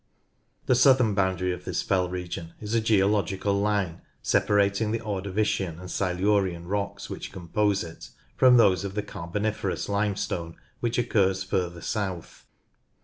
[0.65, 5.91] The southern boundary of this fell region is a geological line separating the Ordovician and
[5.91, 12.47] Silurian rocks which compose it from those of the Carboniferous Limestone which occurs further south.